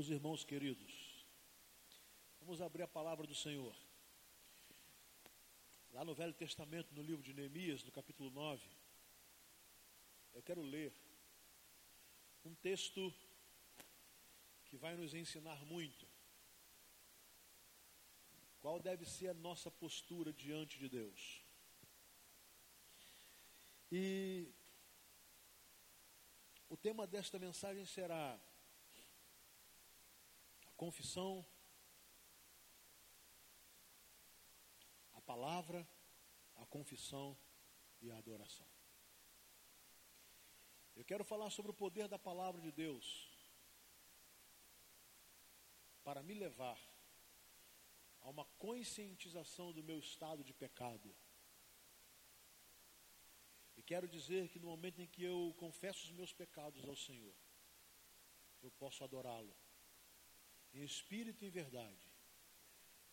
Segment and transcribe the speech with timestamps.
[0.00, 1.26] Meus irmãos queridos,
[2.40, 3.76] vamos abrir a palavra do Senhor.
[5.92, 8.66] Lá no Velho Testamento, no livro de Neemias, no capítulo 9,
[10.32, 10.90] eu quero ler
[12.46, 13.12] um texto
[14.64, 16.08] que vai nos ensinar muito.
[18.62, 21.44] Qual deve ser a nossa postura diante de Deus?
[23.92, 24.50] E
[26.70, 28.40] o tema desta mensagem será
[30.80, 31.46] confissão,
[35.12, 35.86] a palavra,
[36.56, 37.36] a confissão
[38.00, 38.66] e a adoração.
[40.96, 43.06] Eu quero falar sobre o poder da palavra de Deus
[46.02, 46.80] para me levar
[48.22, 51.14] a uma conscientização do meu estado de pecado.
[53.76, 57.36] E quero dizer que no momento em que eu confesso os meus pecados ao Senhor,
[58.62, 59.54] eu posso adorá-lo,
[60.72, 62.06] em espírito e verdade,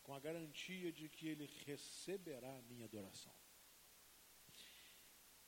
[0.04, 3.34] com a garantia de que Ele receberá a minha adoração.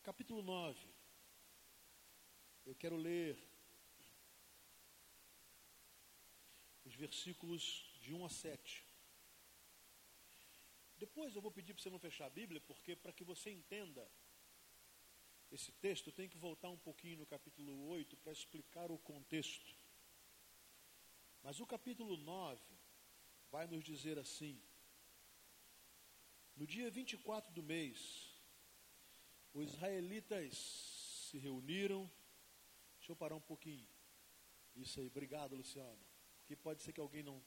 [0.03, 0.87] Capítulo 9.
[2.65, 3.37] Eu quero ler
[6.85, 7.63] os versículos
[8.01, 8.83] de 1 a 7.
[10.97, 14.05] Depois eu vou pedir para você não fechar a Bíblia, porque para que você entenda
[15.51, 19.73] esse texto, tenho que voltar um pouquinho no capítulo 8 para explicar o contexto.
[21.41, 22.61] Mas o capítulo 9
[23.51, 24.61] vai nos dizer assim:
[26.55, 28.29] No dia 24 do mês,
[29.53, 30.57] os israelitas
[31.29, 32.09] se reuniram.
[32.97, 33.87] Deixa eu parar um pouquinho.
[34.75, 35.99] Isso aí, obrigado, Luciano.
[36.39, 37.41] Porque pode ser que alguém não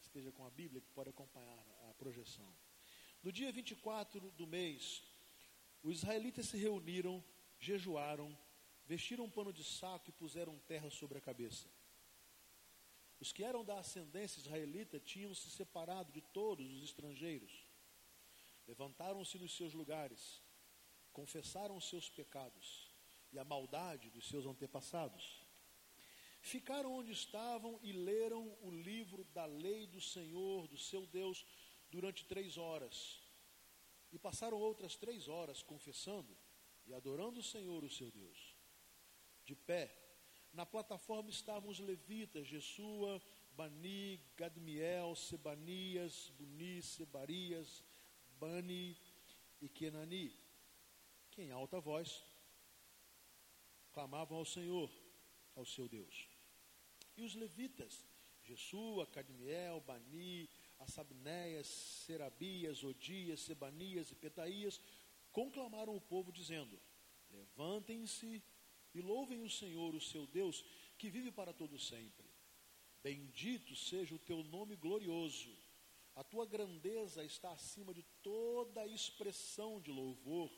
[0.00, 1.58] esteja com a Bíblia, que pode acompanhar
[1.88, 2.54] a projeção.
[3.22, 5.02] No dia 24 do mês,
[5.82, 7.24] os israelitas se reuniram,
[7.58, 8.36] jejuaram,
[8.86, 11.68] vestiram um pano de saco e puseram terra sobre a cabeça.
[13.20, 17.52] Os que eram da ascendência israelita tinham se separado de todos os estrangeiros.
[18.66, 20.42] Levantaram-se nos seus lugares,
[21.12, 22.90] confessaram os seus pecados
[23.32, 25.44] e a maldade dos seus antepassados.
[26.40, 31.44] Ficaram onde estavam e leram o livro da lei do Senhor, do seu Deus,
[31.90, 33.22] durante três horas.
[34.12, 36.36] E passaram outras três horas confessando
[36.86, 38.54] e adorando o Senhor, o seu Deus.
[39.44, 40.03] De pé,
[40.54, 43.20] na plataforma estavam os levitas, Jesua,
[43.56, 47.84] Bani, Gadmiel, Sebanias, Buni, Sebarias,
[48.38, 48.96] Bani
[49.60, 50.32] e Kenani,
[51.30, 52.24] que em alta voz
[53.92, 54.90] clamavam ao Senhor,
[55.56, 56.28] ao seu Deus.
[57.16, 58.04] E os levitas,
[58.42, 60.48] Jesua, Cadmiel, Bani,
[60.78, 64.80] Assabnéias, Serabias, Odias, Sebanias e Petaías,
[65.32, 66.80] conclamaram o povo, dizendo:
[67.30, 68.42] Levantem-se
[68.94, 70.64] e louvem o Senhor, o seu Deus,
[70.96, 72.26] que vive para todo sempre.
[73.02, 75.54] Bendito seja o teu nome glorioso.
[76.14, 80.50] A tua grandeza está acima de toda expressão de louvor.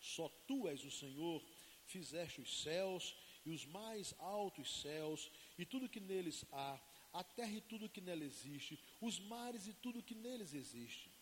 [0.00, 1.44] Só tu és o Senhor,
[1.84, 3.14] fizeste os céus
[3.44, 6.80] e os mais altos céus e tudo que neles há
[7.12, 11.12] a terra e tudo que nela existe, os mares e tudo que neles existe.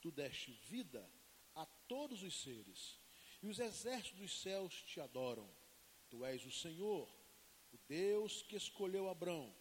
[0.00, 1.08] Tu deste vida
[1.54, 2.98] a todos os seres,
[3.42, 5.48] e os exércitos dos céus te adoram.
[6.10, 7.08] Tu és o Senhor,
[7.72, 9.54] o Deus que escolheu Abrão,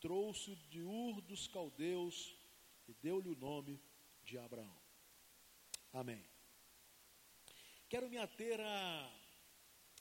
[0.00, 2.34] trouxe-o de Ur dos caldeus
[2.88, 3.80] e deu-lhe o nome
[4.24, 4.76] de Abraão.
[5.92, 6.24] Amém.
[7.88, 9.12] Quero me ater a,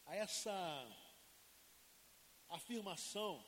[0.06, 0.98] a essa
[2.48, 3.46] afirmação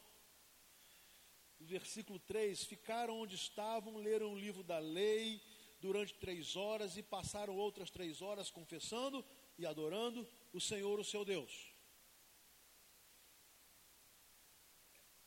[1.57, 5.41] do versículo 3: Ficaram onde estavam, leram o livro da lei
[5.79, 9.25] durante três horas e passaram outras três horas confessando
[9.57, 11.72] e adorando o Senhor, o seu Deus.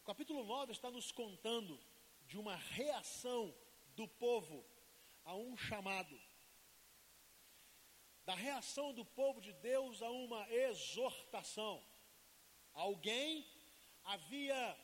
[0.06, 1.76] Capítulo 9 está nos contando
[2.28, 3.52] de uma reação
[3.96, 4.64] do povo
[5.24, 6.16] a um chamado,
[8.24, 11.84] da reação do povo de Deus a uma exortação.
[12.72, 13.44] Alguém
[14.04, 14.78] havia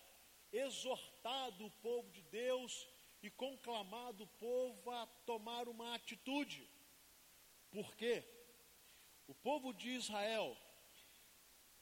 [0.53, 2.89] exortado o povo de Deus
[3.23, 6.69] e conclamado o povo a tomar uma atitude.
[7.71, 8.25] Por quê?
[9.29, 10.57] O povo de Israel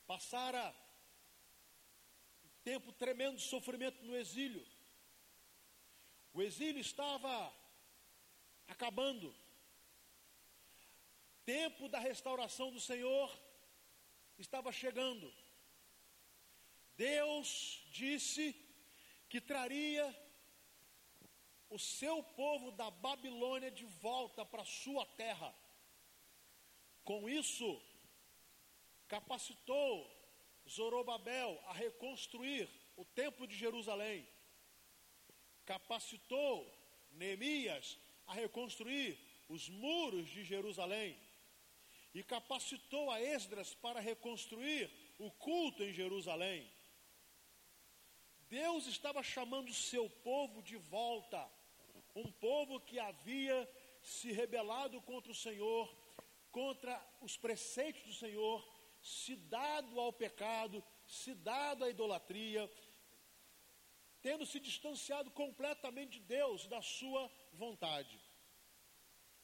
[0.07, 0.75] passara
[2.65, 4.67] tempo tremendo de sofrimento no exílio.
[6.33, 7.53] O exílio estava
[8.69, 9.35] acabando.
[11.45, 13.31] Tempo da restauração do Senhor
[14.39, 15.33] estava chegando.
[16.97, 18.55] Deus disse
[19.29, 20.05] que traria
[21.71, 25.55] o seu povo da Babilônia de volta para sua terra.
[27.05, 27.81] Com isso,
[29.09, 30.20] capacitou
[30.71, 34.27] Zorobabel a reconstruir o templo de Jerusalém.
[35.65, 36.57] capacitou
[37.13, 39.19] Neemias a reconstruir
[39.49, 41.19] os muros de Jerusalém
[42.15, 46.71] e capacitou a Esdras para reconstruir o culto em Jerusalém.
[48.49, 51.49] Deus estava chamando seu povo de volta,
[52.15, 53.69] um povo que havia
[54.03, 55.89] se rebelado contra o Senhor,
[56.51, 62.71] contra os preceitos do Senhor, se dado ao pecado, se dado à idolatria,
[64.23, 68.21] tendo se distanciado completamente de Deus, da sua vontade.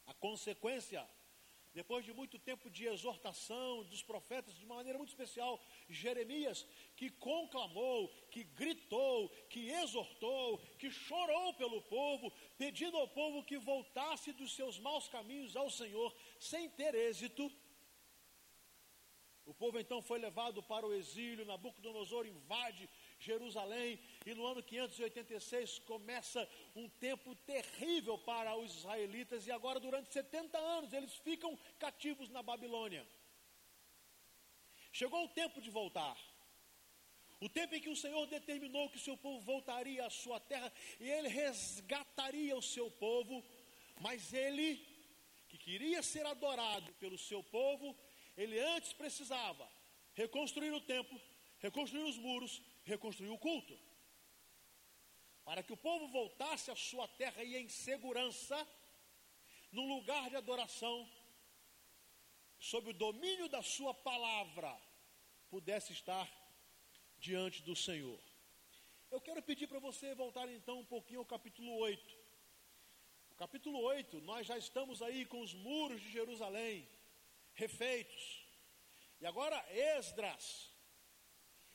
[0.07, 1.07] A consequência
[1.77, 6.67] depois de muito tempo de exortação dos profetas, de uma maneira muito especial, Jeremias,
[6.97, 14.33] que conclamou, que gritou, que exortou, que chorou pelo povo, pedindo ao povo que voltasse
[14.33, 17.53] dos seus maus caminhos ao Senhor, sem ter êxito.
[19.47, 22.91] O povo então foi levado para o exílio, Nabucodonosor invade
[23.21, 30.13] Jerusalém, e no ano 586 começa um tempo terrível para os israelitas, e agora durante
[30.13, 33.07] 70 anos eles ficam cativos na Babilônia.
[34.93, 36.19] Chegou o tempo de voltar.
[37.41, 40.73] O tempo em que o Senhor determinou que o seu povo voltaria à sua terra
[40.99, 43.45] e ele resgataria o seu povo,
[44.01, 44.85] mas ele,
[45.49, 47.97] que queria ser adorado pelo seu povo,
[48.37, 49.67] ele antes precisava
[50.15, 51.21] reconstruir o templo,
[51.59, 53.79] reconstruir os muros, reconstruir o culto.
[55.45, 58.57] Para que o povo voltasse à sua terra e em segurança,
[59.71, 61.09] num lugar de adoração,
[62.59, 64.77] sob o domínio da sua palavra,
[65.49, 66.29] pudesse estar
[67.19, 68.21] diante do Senhor.
[69.11, 72.17] Eu quero pedir para você voltar então um pouquinho ao capítulo 8.
[73.31, 76.89] O capítulo 8, nós já estamos aí com os muros de Jerusalém
[77.57, 78.47] refeitos.
[79.21, 80.71] E agora Esdras,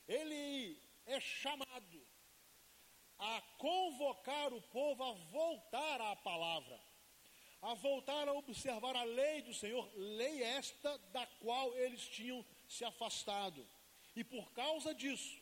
[0.08, 2.08] ele é chamado
[3.18, 6.80] a convocar o povo a voltar à palavra,
[7.62, 12.84] a voltar a observar a lei do Senhor, lei esta da qual eles tinham se
[12.84, 13.68] afastado.
[14.16, 15.40] E por causa disso,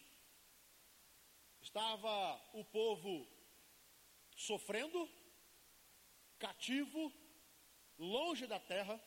[1.62, 3.28] estava o povo
[4.36, 5.10] sofrendo,
[6.38, 7.14] cativo,
[7.98, 9.02] longe da terra.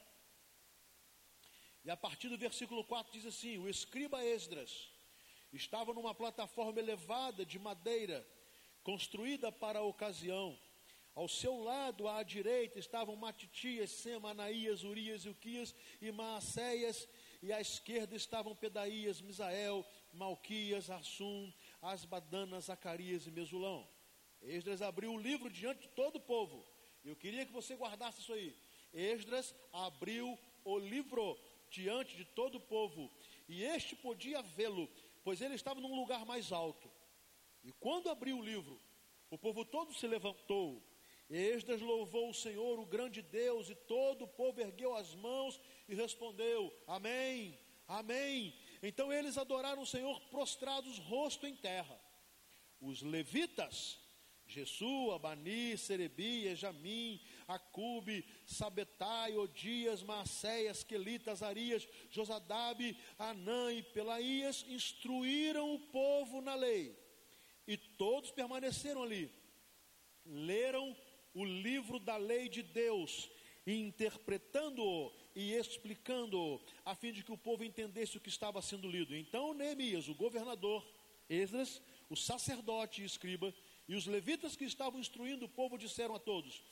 [1.84, 4.92] E a partir do versículo 4 diz assim: O escriba Esdras
[5.52, 8.26] Estava numa plataforma elevada de madeira,
[8.82, 10.58] construída para a ocasião.
[11.14, 17.06] Ao seu lado, à direita, estavam Matitias, Sema, Anaías, Urias, Ilquias e Maacéias,
[17.42, 21.52] e à esquerda estavam Pedaías, Misael, Malquias, Assum,
[21.82, 23.86] Asbadana, Zacarias e Mesulão.
[24.40, 26.66] Esdras abriu o livro diante de todo o povo.
[27.04, 28.56] Eu queria que você guardasse isso aí.
[28.90, 31.38] Esdras abriu o livro
[31.72, 33.10] diante de todo o povo,
[33.48, 34.88] e este podia vê-lo,
[35.24, 36.88] pois ele estava num lugar mais alto.
[37.64, 38.80] E quando abriu o livro,
[39.30, 40.82] o povo todo se levantou.
[41.28, 45.58] Esdras louvou o Senhor, o grande Deus, e todo o povo ergueu as mãos
[45.88, 47.58] e respondeu: Amém,
[47.92, 48.54] Amém.
[48.82, 51.98] Então eles adoraram o Senhor prostrados, rosto em terra.
[52.80, 53.98] Os levitas,
[54.46, 65.74] Jesua, Bani, Serebias, Jamim, Acube, Sabetai, Odias, Maacéias, Quelitas, Arias, Josadabe, Anã e Pelaías instruíram
[65.74, 66.96] o povo na lei.
[67.66, 69.30] E todos permaneceram ali.
[70.24, 70.96] Leram
[71.34, 73.30] o livro da lei de Deus,
[73.66, 79.16] interpretando-o e explicando-o, a fim de que o povo entendesse o que estava sendo lido.
[79.16, 80.86] Então Neemias, o governador,
[81.28, 83.54] Esdras, o sacerdote e escriba,
[83.88, 86.62] e os levitas que estavam instruindo o povo disseram a todos: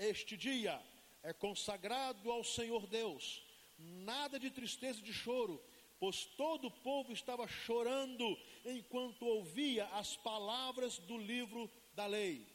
[0.00, 0.82] Este dia
[1.22, 3.44] é consagrado ao Senhor Deus,
[3.76, 5.62] nada de tristeza e de choro,
[5.98, 8.24] pois todo o povo estava chorando
[8.64, 12.46] enquanto ouvia as palavras do livro da lei.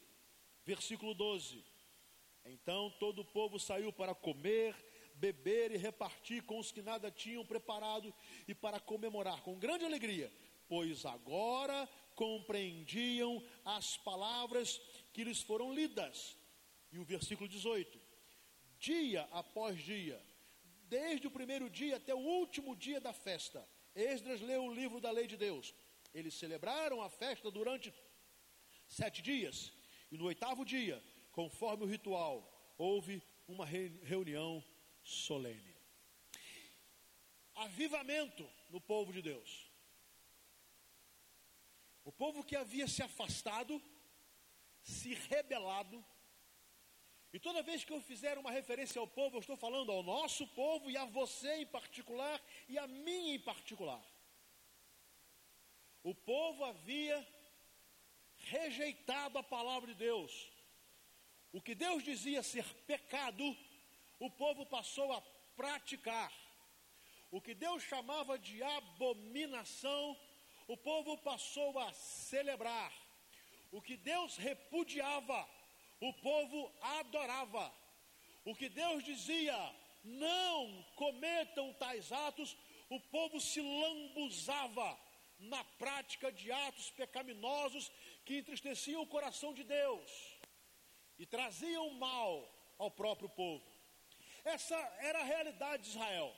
[0.66, 1.64] Versículo 12:
[2.46, 4.75] Então todo o povo saiu para comer,
[5.14, 8.12] beber e repartir com os que nada tinham preparado
[8.48, 10.34] e para comemorar com grande alegria,
[10.68, 14.82] pois agora compreendiam as palavras
[15.14, 16.44] que lhes foram lidas.
[16.96, 18.00] E o versículo 18:
[18.80, 20.18] Dia após dia,
[20.88, 25.12] desde o primeiro dia até o último dia da festa, Esdras leu o livro da
[25.12, 25.75] lei de Deus.
[26.14, 27.94] Eles celebraram a festa durante
[28.88, 29.74] sete dias,
[30.10, 34.64] e no oitavo dia, conforme o ritual, houve uma reunião
[35.04, 35.75] solene.
[37.56, 39.70] Avivamento no povo de Deus.
[42.06, 43.82] O povo que havia se afastado,
[44.82, 46.02] se rebelado,
[47.36, 50.48] e toda vez que eu fizer uma referência ao povo, eu estou falando ao nosso
[50.48, 54.01] povo e a você em particular e a mim em particular.
[56.01, 57.27] O povo havia
[58.38, 60.50] rejeitado a palavra de Deus.
[61.51, 63.46] O que Deus dizia ser pecado,
[64.18, 65.20] o povo passou a
[65.58, 66.32] praticar.
[67.30, 70.18] O que Deus chamava de abominação,
[70.70, 72.94] o povo passou a celebrar.
[73.74, 75.46] O que Deus repudiava,
[76.00, 77.74] o povo adorava.
[78.44, 79.58] O que Deus dizia,
[80.04, 82.56] não cometam tais atos,
[82.90, 85.00] o povo se lambuzava
[85.40, 87.92] na prática de atos pecaminosos
[88.24, 90.12] que entristeciam o coração de Deus
[91.18, 92.48] e traziam mal
[92.78, 93.66] ao próprio povo.
[94.44, 96.36] Essa era a realidade de Israel.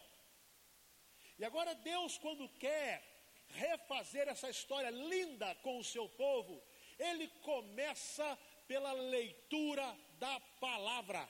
[1.37, 3.03] E agora Deus, quando quer
[3.49, 6.63] refazer essa história linda com o seu povo,
[6.97, 8.37] ele começa
[8.67, 11.27] pela leitura da palavra.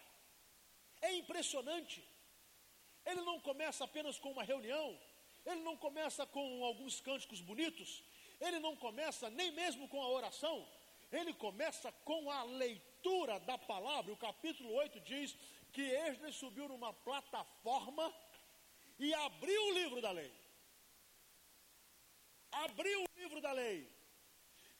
[1.01, 2.03] É impressionante.
[3.05, 4.99] Ele não começa apenas com uma reunião,
[5.45, 8.03] ele não começa com alguns cânticos bonitos,
[8.41, 10.67] ele não começa nem mesmo com a oração,
[11.11, 14.11] ele começa com a leitura da palavra.
[14.11, 15.37] O capítulo 8 diz
[15.71, 18.13] que Esdras subiu numa plataforma
[18.99, 20.33] e abriu o livro da lei.
[22.51, 23.89] Abriu o livro da lei,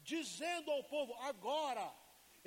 [0.01, 1.93] dizendo ao povo: agora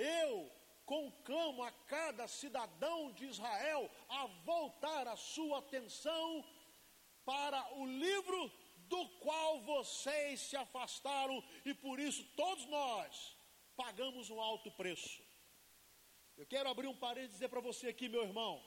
[0.00, 0.50] eu
[0.84, 6.44] conclamo a cada cidadão de Israel a voltar a sua atenção
[7.24, 8.52] para o livro
[8.88, 13.36] do qual vocês se afastaram e por isso todos nós
[13.76, 15.22] pagamos um alto preço.
[16.36, 18.64] Eu quero abrir um parênteses e dizer para você aqui, meu irmão.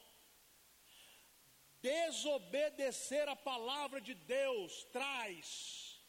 [1.81, 5.99] Desobedecer a palavra de Deus traz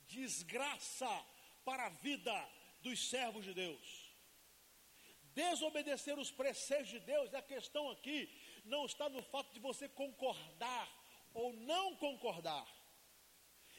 [0.00, 1.24] desgraça
[1.64, 2.34] para a vida
[2.80, 4.03] dos servos de Deus.
[5.34, 8.30] Desobedecer os preceitos de Deus, a questão aqui
[8.64, 10.88] não está no fato de você concordar
[11.32, 12.66] ou não concordar.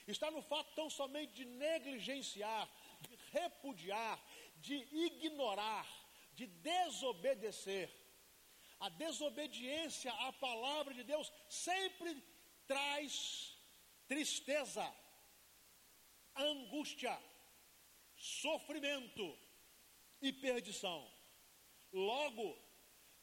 [0.06, 2.70] Está no fato tão somente de negligenciar,
[3.02, 4.22] de repudiar,
[4.58, 5.88] de ignorar,
[6.34, 7.90] de desobedecer.
[8.80, 12.22] A desobediência à palavra de Deus sempre
[12.68, 13.58] traz
[14.08, 14.86] tristeza,
[16.36, 17.18] angústia,
[18.18, 19.38] sofrimento
[20.22, 21.14] e perdição.
[21.96, 22.58] Logo,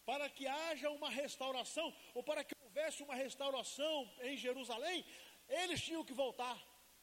[0.07, 5.05] para que haja uma restauração, ou para que houvesse uma restauração em Jerusalém,
[5.47, 6.57] eles tinham que voltar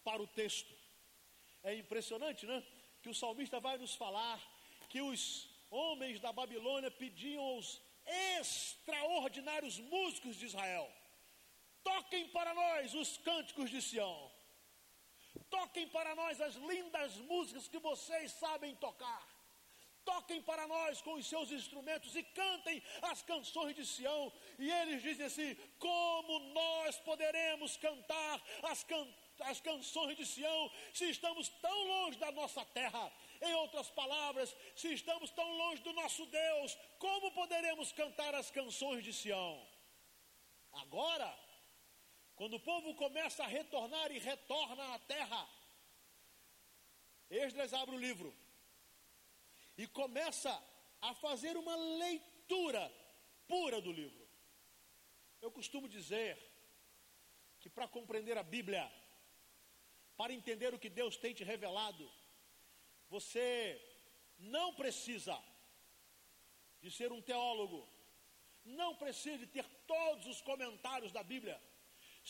[0.03, 0.73] para o texto.
[1.63, 2.65] É impressionante, né?
[3.03, 4.41] Que o salmista vai nos falar
[4.89, 7.79] que os homens da Babilônia pediam aos
[8.39, 10.91] extraordinários músicos de Israel:
[11.83, 14.31] toquem para nós os cânticos de Sião,
[15.51, 19.38] toquem para nós as lindas músicas que vocês sabem tocar
[20.09, 24.33] toquem para nós com os seus instrumentos e cantem as canções de Sião.
[24.57, 29.07] E eles dizem assim: como nós poderemos cantar as, can
[29.51, 33.05] as canções de Sião se estamos tão longe da nossa terra?
[33.41, 39.03] Em outras palavras, se estamos tão longe do nosso Deus, como poderemos cantar as canções
[39.03, 39.53] de Sião?
[40.73, 41.31] Agora,
[42.35, 45.47] quando o povo começa a retornar e retorna à terra,
[47.29, 48.35] Esdras abre o livro
[49.81, 50.53] e começa
[51.09, 52.83] a fazer uma leitura
[53.47, 54.23] pura do livro.
[55.41, 56.33] Eu costumo dizer
[57.61, 58.83] que para compreender a Bíblia,
[60.17, 62.05] para entender o que Deus tem te revelado,
[63.15, 63.47] você
[64.37, 65.37] não precisa
[66.81, 67.81] de ser um teólogo,
[68.65, 71.57] não precisa de ter todos os comentários da Bíblia.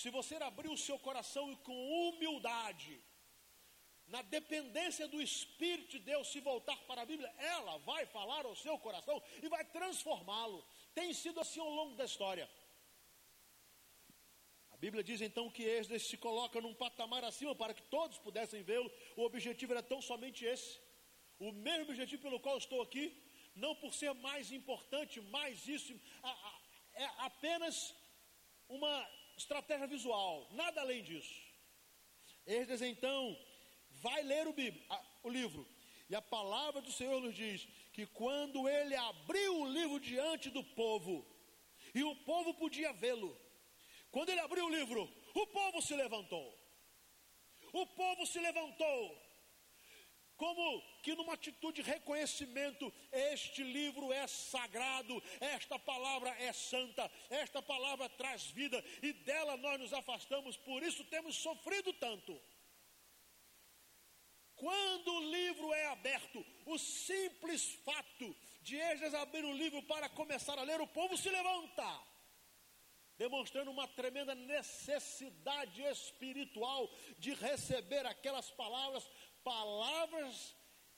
[0.01, 1.77] Se você abrir o seu coração e com
[2.09, 3.01] humildade
[4.09, 8.55] na dependência do Espírito de Deus, se voltar para a Bíblia, ela vai falar ao
[8.55, 10.65] seu coração e vai transformá-lo.
[10.93, 12.49] Tem sido assim ao longo da história.
[14.71, 18.63] A Bíblia diz então que Esdras se coloca num patamar acima para que todos pudessem
[18.63, 18.91] vê-lo.
[19.15, 20.79] O objetivo era tão somente esse.
[21.37, 23.05] O mesmo objetivo pelo qual estou aqui,
[23.55, 25.93] não por ser mais importante, mais isso,
[26.93, 27.95] é apenas
[28.67, 31.39] uma estratégia visual, nada além disso.
[32.45, 33.37] Esdras então
[34.01, 34.83] vai ler o, Bíblia,
[35.23, 35.67] o livro.
[36.09, 40.63] E a palavra do Senhor nos diz que quando ele abriu o livro diante do
[40.63, 41.25] povo,
[41.93, 43.35] e o povo podia vê-lo,
[44.11, 45.01] quando ele abriu o livro,
[45.35, 46.57] o povo se levantou.
[47.71, 49.29] O povo se levantou.
[50.35, 57.61] Como que numa atitude de reconhecimento, este livro é sagrado, esta palavra é santa, esta
[57.61, 62.41] palavra traz vida e dela nós nos afastamos, por isso temos sofrido tanto.
[64.59, 70.59] Quando o livro é aberto, o simples fato de Esdras abrir o livro para começar
[70.59, 71.89] a ler, o povo se levanta,
[73.17, 79.09] demonstrando uma tremenda necessidade espiritual de receber aquelas palavras,
[79.43, 80.55] palavras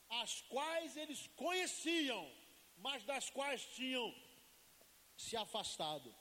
[0.10, 2.30] as quais eles conheciam,
[2.78, 4.14] mas das quais tinham
[5.16, 6.14] se afastado.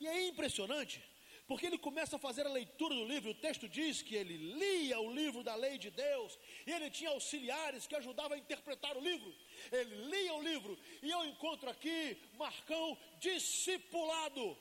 [0.00, 1.02] E é impressionante,
[1.48, 5.00] porque ele começa a fazer a leitura do livro, o texto diz que ele lia
[5.00, 9.00] o livro da lei de Deus, e ele tinha auxiliares que ajudavam a interpretar o
[9.00, 9.34] livro.
[9.72, 14.56] Ele lia o livro, e eu encontro aqui Marcão discipulado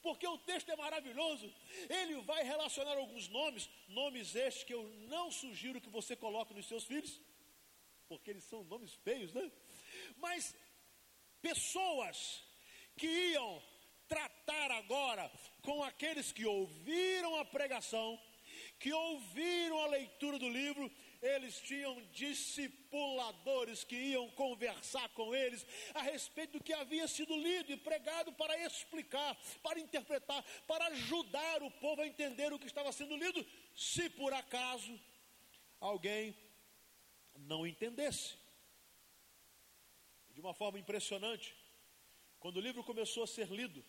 [0.00, 1.52] porque o texto é maravilhoso.
[1.88, 6.66] Ele vai relacionar alguns nomes, nomes estes que eu não sugiro que você coloque nos
[6.66, 7.20] seus filhos,
[8.08, 9.50] porque eles são nomes feios, né?
[10.16, 10.54] Mas
[11.40, 12.42] pessoas
[12.96, 13.62] que iam
[14.12, 15.30] tratar agora
[15.62, 18.20] com aqueles que ouviram a pregação,
[18.78, 20.90] que ouviram a leitura do livro
[21.22, 25.64] eles tinham discipuladores que iam conversar com eles
[25.94, 31.62] a respeito do que havia sido lido e pregado para explicar, para interpretar, para ajudar
[31.62, 35.00] o povo a entender o que estava sendo lido, se por acaso
[35.80, 36.36] alguém
[37.36, 38.34] não entendesse.
[40.34, 41.54] De uma forma impressionante,
[42.40, 43.84] quando o livro começou a ser lido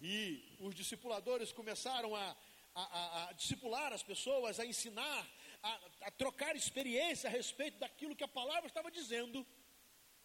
[0.00, 2.36] e os discipuladores começaram a,
[2.74, 5.28] a, a, a discipular as pessoas, a ensinar,
[5.62, 9.46] a, a trocar experiência a respeito daquilo que a palavra estava dizendo.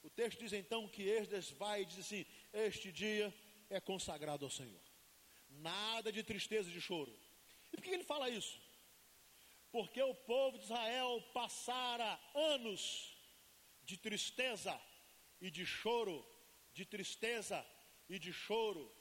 [0.04, 3.34] O texto diz então que Esdras vai e diz assim: Este dia
[3.70, 4.82] é consagrado ao Senhor.
[5.50, 7.18] Nada de tristeza e de choro.
[7.72, 8.60] E por que ele fala isso?
[9.72, 13.16] Porque o povo de Israel passara anos
[13.84, 14.80] de tristeza
[15.40, 16.26] e de choro,
[16.74, 17.66] de tristeza
[18.10, 18.92] e de choro,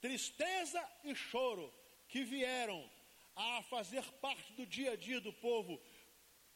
[0.00, 1.72] tristeza e choro
[2.08, 2.90] que vieram
[3.36, 5.80] a fazer parte do dia a dia do povo,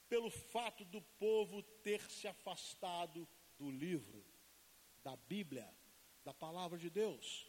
[0.09, 4.25] pelo fato do povo ter se afastado do livro,
[5.03, 5.69] da Bíblia,
[6.25, 7.47] da palavra de Deus,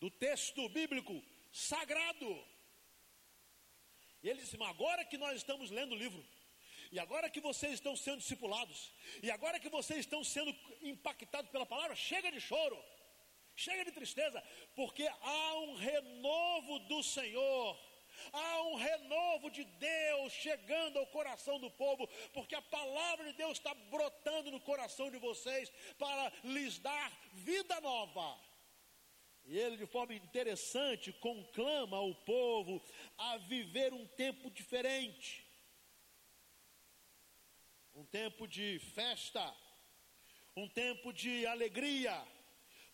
[0.00, 2.44] do texto bíblico sagrado.
[4.22, 6.24] E ele disse: agora que nós estamos lendo o livro,
[6.90, 11.66] e agora que vocês estão sendo discipulados, e agora que vocês estão sendo impactados pela
[11.66, 12.76] palavra, chega de choro,
[13.56, 14.42] chega de tristeza,
[14.74, 17.76] porque há um renovo do Senhor
[18.32, 23.58] Há um renovo de Deus chegando ao coração do povo, porque a palavra de Deus
[23.58, 28.38] está brotando no coração de vocês para lhes dar vida nova.
[29.44, 32.82] E ele, de forma interessante, conclama o povo
[33.16, 35.46] a viver um tempo diferente.
[37.94, 39.54] Um tempo de festa,
[40.56, 42.12] um tempo de alegria,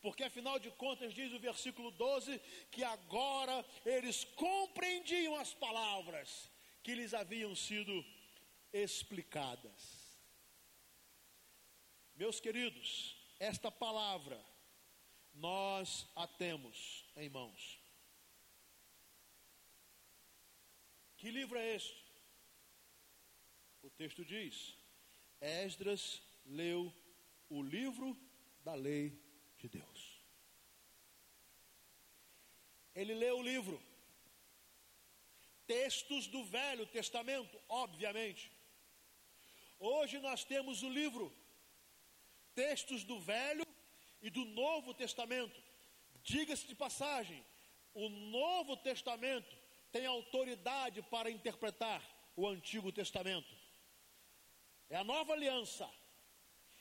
[0.02, 2.40] porque afinal de contas, diz o versículo 12,
[2.72, 6.50] que agora eles compreendiam as palavras
[6.82, 8.04] que lhes haviam sido
[8.72, 10.20] explicadas.
[12.16, 14.44] Meus queridos, esta palavra
[15.32, 17.80] nós a temos em mãos.
[21.16, 22.04] Que livro é este?
[23.82, 24.76] O texto diz:
[25.40, 26.92] Esdras leu
[27.48, 28.16] o livro
[28.64, 29.31] da lei
[29.62, 30.00] de Deus.
[32.94, 33.80] Ele leu o livro,
[35.66, 38.50] textos do Velho Testamento, obviamente.
[39.78, 41.32] Hoje nós temos o livro,
[42.54, 43.66] textos do Velho
[44.20, 45.58] e do Novo Testamento.
[46.22, 47.42] Diga-se de passagem,
[47.94, 49.56] o Novo Testamento
[49.90, 52.02] tem autoridade para interpretar
[52.36, 53.54] o Antigo Testamento.
[54.90, 55.88] É a nova aliança,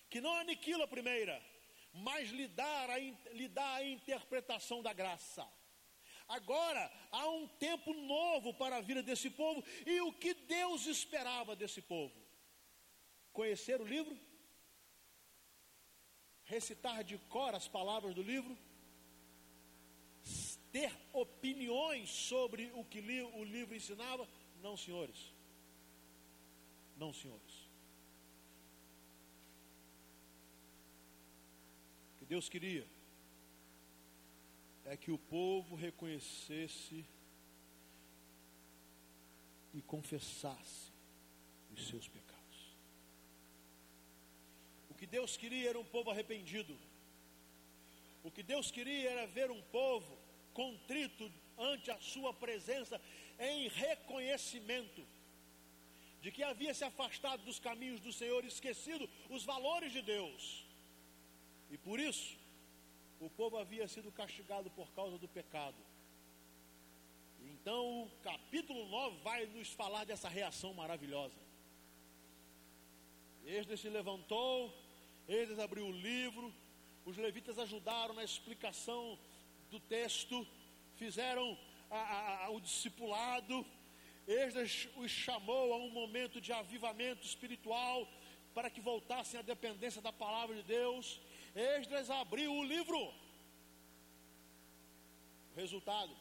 [0.10, 1.42] que não aniquila a primeira,
[1.94, 5.48] mas lhe dá, a, lhe dá a interpretação da graça.
[6.28, 11.56] Agora há um tempo novo para a vida desse povo e o que Deus esperava
[11.56, 12.16] desse povo?
[13.34, 14.18] Conhecer o livro?
[16.44, 18.58] Recitar de cor as palavras do livro?
[20.72, 24.26] Ter opiniões sobre o que o livro ensinava?
[24.62, 25.34] Não, senhores.
[26.96, 27.71] Não, senhores.
[32.32, 32.88] Deus queria
[34.86, 37.04] é que o povo reconhecesse
[39.74, 40.94] e confessasse
[41.74, 42.62] os seus pecados.
[44.90, 46.74] O que Deus queria era um povo arrependido.
[48.24, 50.18] O que Deus queria era ver um povo
[50.54, 53.02] contrito ante a sua presença
[53.40, 55.06] em reconhecimento
[56.22, 60.71] de que havia se afastado dos caminhos do Senhor, esquecido os valores de Deus.
[61.72, 62.38] E por isso,
[63.20, 65.78] o povo havia sido castigado por causa do pecado.
[67.54, 71.40] Então, o capítulo 9 vai nos falar dessa reação maravilhosa.
[73.46, 74.74] Esdras se levantou,
[75.28, 76.54] Esdras abriu o livro,
[77.06, 79.18] os levitas ajudaram na explicação
[79.70, 80.46] do texto,
[80.98, 81.58] fizeram
[81.90, 83.66] a, a, a, o discipulado,
[84.28, 88.08] Esdras os chamou a um momento de avivamento espiritual,
[88.54, 91.20] para que voltassem à dependência da palavra de Deus,
[91.56, 93.14] Esdras abriu o livro.
[95.56, 96.16] Resultado,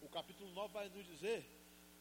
[0.00, 1.44] o capítulo 9 vai nos dizer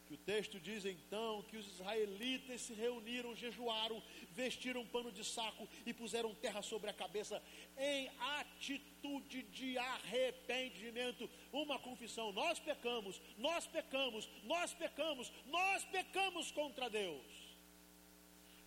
[0.07, 5.67] que o texto diz então que os israelitas se reuniram, jejuaram, vestiram pano de saco
[5.85, 7.43] e puseram terra sobre a cabeça
[7.77, 11.29] em atitude de arrependimento.
[11.51, 17.46] Uma confissão: nós pecamos, nós pecamos, nós pecamos, nós pecamos contra Deus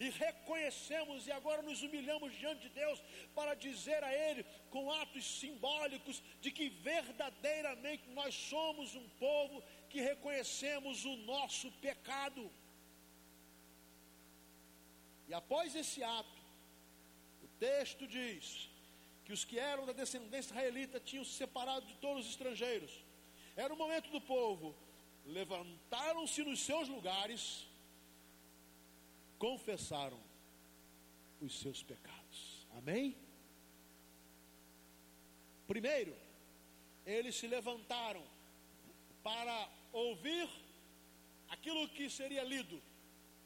[0.00, 2.98] e reconhecemos e agora nos humilhamos diante de Deus
[3.34, 10.00] para dizer a Ele, com atos simbólicos, de que verdadeiramente nós somos um povo que
[10.00, 12.50] reconhecemos o nosso pecado.
[15.28, 16.40] E após esse ato,
[17.44, 18.70] o texto diz
[19.26, 23.04] que os que eram da descendência israelita tinham se separado de todos os estrangeiros.
[23.54, 24.74] Era o momento do povo,
[25.26, 27.68] levantaram-se nos seus lugares
[29.40, 30.20] confessaram
[31.40, 32.66] os seus pecados.
[32.78, 33.16] Amém?
[35.66, 36.14] Primeiro,
[37.06, 38.22] eles se levantaram
[39.22, 39.56] para
[39.92, 40.46] ouvir
[41.48, 42.80] aquilo que seria lido,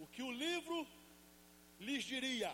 [0.01, 0.87] o que o livro
[1.79, 2.53] lhes diria.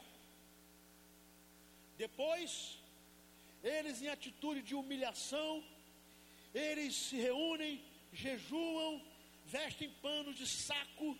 [1.96, 2.78] Depois,
[3.62, 5.64] eles, em atitude de humilhação,
[6.54, 9.02] eles se reúnem, jejuam,
[9.46, 11.16] vestem pano de saco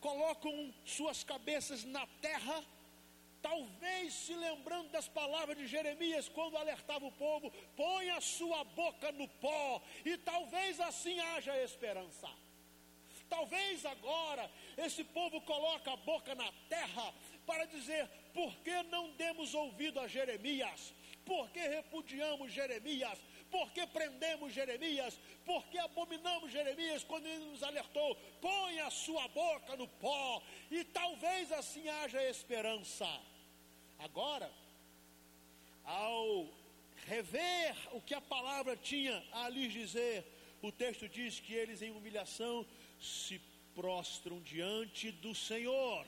[0.00, 2.64] colocam suas cabeças na terra,
[3.42, 9.12] talvez se lembrando das palavras de Jeremias quando alertava o povo: põe a sua boca
[9.12, 12.28] no pó, e talvez assim haja esperança.
[13.28, 17.12] Talvez agora esse povo coloque a boca na terra
[17.46, 20.94] para dizer: por que não demos ouvido a Jeremias?
[21.24, 23.18] Por que repudiamos Jeremias?
[23.50, 25.18] Por que prendemos Jeremias?
[25.44, 28.14] Por que abominamos Jeremias quando ele nos alertou?
[28.40, 33.08] Põe a sua boca no pó e talvez assim haja esperança.
[33.98, 34.50] Agora,
[35.84, 36.46] ao
[37.06, 40.24] rever o que a palavra tinha a lhes dizer,
[40.62, 42.66] o texto diz que eles em humilhação
[43.00, 43.40] se
[43.74, 46.06] prostram diante do Senhor,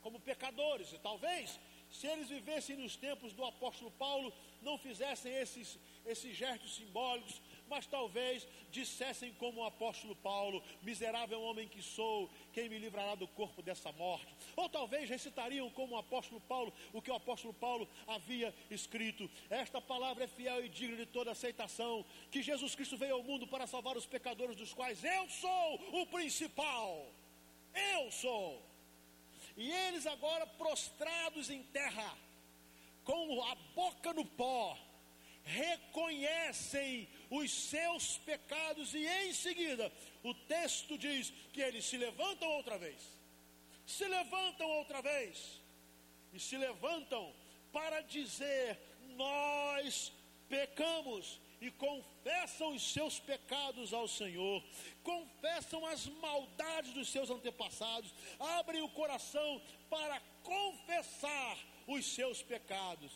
[0.00, 1.58] como pecadores, e talvez
[1.90, 7.86] se eles vivessem nos tempos do apóstolo Paulo, não fizessem esses, esses gestos simbólicos, mas
[7.86, 13.62] talvez dissessem como o apóstolo Paulo: Miserável homem que sou, quem me livrará do corpo
[13.62, 14.34] dessa morte?
[14.56, 19.80] Ou talvez recitariam como o apóstolo Paulo o que o apóstolo Paulo havia escrito: Esta
[19.80, 23.66] palavra é fiel e digna de toda aceitação, que Jesus Cristo veio ao mundo para
[23.66, 27.06] salvar os pecadores, dos quais eu sou o principal.
[27.72, 28.70] Eu sou.
[29.56, 32.16] E eles agora prostrados em terra,
[33.04, 34.78] com a boca no pó,
[35.42, 42.78] reconhecem os seus pecados e em seguida o texto diz que eles se levantam outra
[42.78, 43.00] vez.
[43.86, 45.60] Se levantam outra vez.
[46.32, 47.34] E se levantam
[47.72, 48.78] para dizer:
[49.16, 50.12] Nós
[50.48, 54.62] pecamos e confessam os seus pecados ao Senhor,
[55.02, 59.60] confessam as maldades dos seus antepassados, abrem o coração
[59.90, 63.10] para confessar os seus pecados.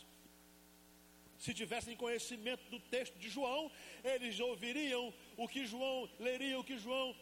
[1.38, 3.70] Se tivessem conhecimento do texto de João,
[4.02, 7.14] eles ouviriam o que João, leriam o que João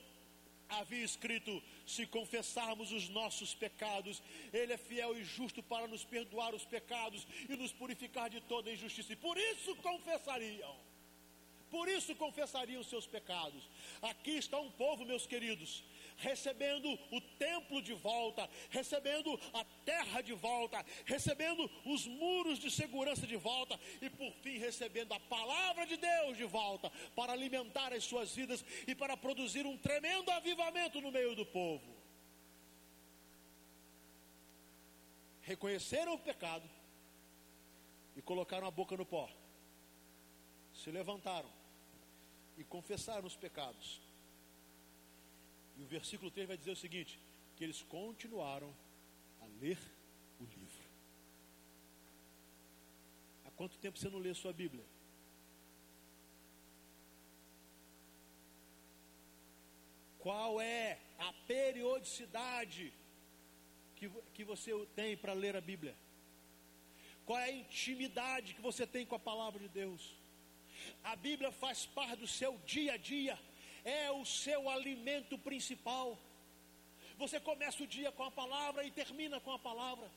[0.68, 6.54] havia escrito: se confessarmos os nossos pecados, Ele é fiel e justo para nos perdoar
[6.54, 10.76] os pecados e nos purificar de toda injustiça, e por isso confessariam
[11.72, 13.62] por isso confessariam seus pecados.
[14.02, 15.82] Aqui está um povo, meus queridos,
[16.22, 23.26] recebendo o templo de volta, recebendo a terra de volta, recebendo os muros de segurança
[23.26, 28.04] de volta e por fim recebendo a palavra de Deus de volta para alimentar as
[28.04, 32.02] suas vidas e para produzir um tremendo avivamento no meio do povo.
[35.42, 36.68] Reconheceram o pecado
[38.16, 39.28] e colocaram a boca no pó.
[40.72, 41.50] Se levantaram
[42.56, 44.00] e confessaram os pecados.
[45.82, 47.18] O versículo 3 vai dizer o seguinte:
[47.56, 48.72] que eles continuaram
[49.40, 49.78] a ler
[50.40, 50.86] o livro.
[53.44, 54.84] Há quanto tempo você não lê sua Bíblia?
[60.18, 62.92] Qual é a periodicidade
[63.96, 65.96] que, que você tem para ler a Bíblia?
[67.26, 70.16] Qual é a intimidade que você tem com a palavra de Deus?
[71.02, 73.38] A Bíblia faz parte do seu dia a dia,
[73.84, 76.18] é o seu alimento principal.
[77.16, 80.10] Você começa o dia com a palavra e termina com a palavra.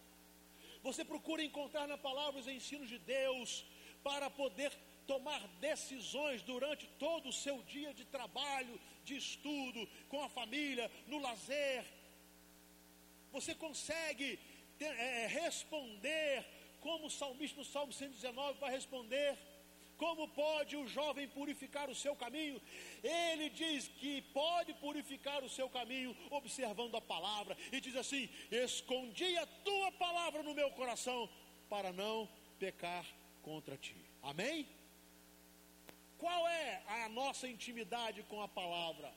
[0.83, 3.65] Você procura encontrar na palavra os ensinos de Deus
[4.03, 4.71] para poder
[5.07, 11.19] tomar decisões durante todo o seu dia de trabalho, de estudo, com a família, no
[11.19, 11.85] lazer.
[13.31, 14.39] Você consegue
[14.77, 16.45] ter, é, responder
[16.81, 19.37] como o salmista no Salmo 119 vai responder?
[19.97, 22.61] Como pode o jovem purificar o seu caminho?
[23.03, 27.57] Ele diz que pode purificar o seu caminho observando a palavra.
[27.71, 31.29] E diz assim: Escondi a tua palavra no meu coração
[31.69, 32.29] para não
[32.59, 33.05] pecar
[33.41, 33.95] contra ti.
[34.21, 34.67] Amém?
[36.17, 39.13] Qual é a nossa intimidade com a palavra?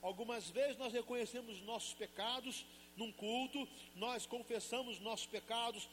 [0.00, 5.88] Algumas vezes nós reconhecemos nossos pecados num culto, nós confessamos nossos pecados,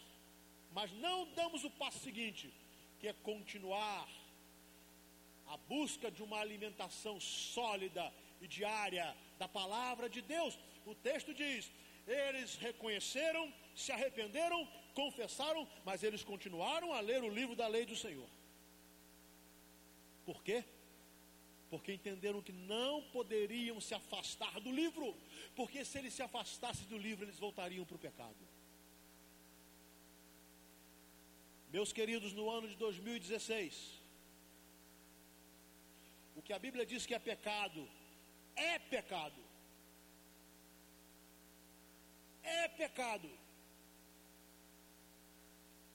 [0.72, 2.54] mas não damos o passo seguinte,
[3.00, 4.08] que é continuar
[5.50, 10.58] a busca de uma alimentação sólida e diária da palavra de Deus.
[10.86, 11.72] O texto diz:
[12.08, 17.96] eles reconheceram, se arrependeram, confessaram, mas eles continuaram a ler o livro da lei do
[17.96, 18.30] Senhor.
[20.26, 20.64] Por quê?
[21.70, 25.16] Porque entenderam que não poderiam se afastar do livro,
[25.56, 28.38] porque se eles se afastassem do livro, eles voltariam para o pecado.
[31.72, 33.99] Meus queridos, no ano de 2016,
[36.39, 37.82] o que a Bíblia diz que é pecado,
[38.56, 39.41] é pecado.
[42.41, 43.30] É pecado.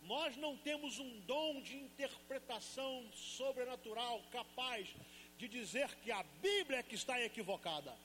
[0.02, 4.94] Nós não temos um dom de interpretação sobrenatural capaz
[5.38, 7.96] de dizer que a Bíblia é que está equivocada.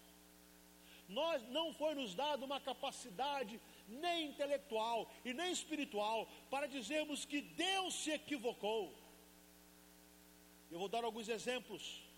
[1.09, 7.41] Nós não foi nos dado uma capacidade nem intelectual e nem espiritual para dizermos que
[7.41, 8.95] Deus se equivocou.
[10.71, 12.08] Eu vou dar alguns exemplos.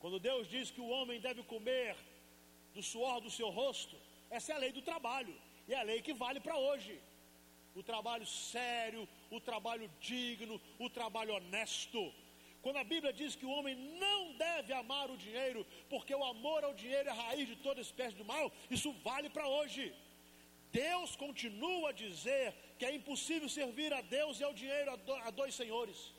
[0.00, 1.96] Quando Deus diz que o homem deve comer
[2.74, 3.96] do suor do seu rosto,
[4.30, 5.34] essa é a lei do trabalho,
[5.68, 7.00] e é a lei que vale para hoje.
[7.74, 12.12] O trabalho sério, o trabalho digno, o trabalho honesto.
[12.62, 16.64] Quando a Bíblia diz que o homem não deve amar o dinheiro, porque o amor
[16.64, 19.94] ao dinheiro é a raiz de toda espécie de mal, isso vale para hoje.
[20.72, 24.90] Deus continua a dizer que é impossível servir a Deus e ao dinheiro
[25.24, 26.12] a dois senhores.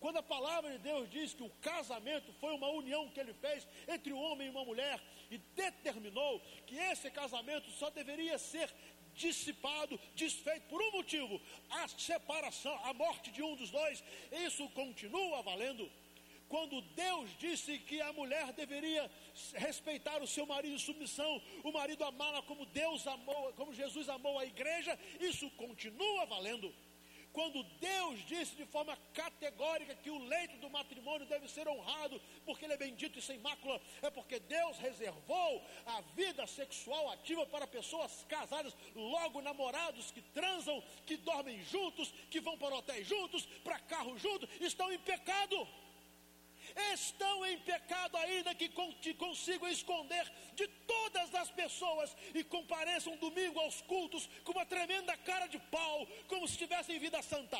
[0.00, 3.66] Quando a palavra de Deus diz que o casamento foi uma união que ele fez
[3.88, 8.72] entre um homem e uma mulher e determinou que esse casamento só deveria ser
[9.14, 15.42] dissipado, desfeito por um motivo: a separação, a morte de um dos dois, isso continua
[15.42, 15.90] valendo.
[16.48, 19.10] Quando Deus disse que a mulher deveria
[19.54, 24.38] respeitar o seu marido em submissão, o marido amá-la como Deus amou, como Jesus amou
[24.38, 26.74] a igreja, isso continua valendo.
[27.38, 32.64] Quando Deus disse de forma categórica que o leito do matrimônio deve ser honrado, porque
[32.64, 37.64] ele é bendito e sem mácula, é porque Deus reservou a vida sexual ativa para
[37.64, 43.78] pessoas casadas, logo namorados que transam, que dormem juntos, que vão para hotéis juntos, para
[43.78, 45.64] carro juntos, estão em pecado
[46.94, 48.68] estão em pecado ainda que
[49.14, 55.46] consigam esconder de todas as pessoas e compareçam domingo aos cultos com uma tremenda cara
[55.46, 57.58] de pau, como se tivessem vida santa.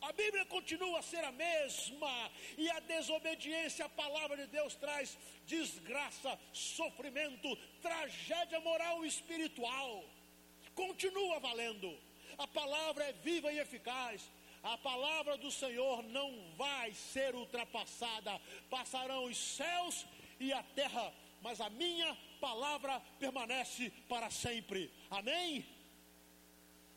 [0.00, 5.16] A Bíblia continua a ser a mesma, e a desobediência à palavra de Deus traz
[5.46, 10.04] desgraça, sofrimento, tragédia moral e espiritual.
[10.74, 11.98] Continua valendo.
[12.36, 14.30] A palavra é viva e eficaz.
[14.64, 18.40] A palavra do Senhor não vai ser ultrapassada.
[18.70, 20.06] Passarão os céus
[20.40, 24.90] e a terra, mas a minha palavra permanece para sempre.
[25.10, 25.66] Amém?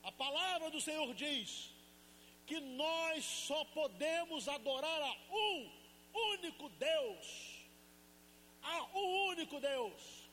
[0.02, 1.76] A palavra do Senhor diz
[2.46, 5.70] que nós só podemos adorar a um
[6.34, 7.68] único Deus.
[8.64, 10.27] A um único Deus.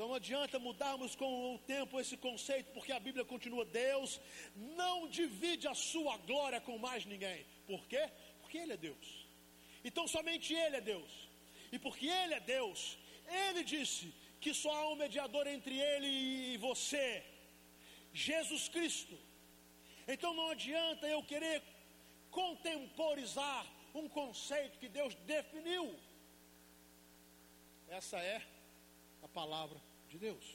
[0.00, 4.18] Então não adianta mudarmos com o tempo esse conceito, porque a Bíblia continua: Deus
[4.56, 7.44] não divide a sua glória com mais ninguém.
[7.66, 8.10] Por quê?
[8.40, 9.08] Porque Ele é Deus.
[9.84, 11.10] Então somente Ele é Deus.
[11.70, 12.96] E porque Ele é Deus,
[13.28, 14.06] Ele disse
[14.40, 16.08] que só há um mediador entre Ele
[16.54, 17.22] e você,
[18.14, 19.18] Jesus Cristo.
[20.08, 21.62] Então não adianta eu querer
[22.30, 25.94] contemporizar um conceito que Deus definiu.
[27.86, 28.40] Essa é
[29.22, 30.46] a palavra de Deus.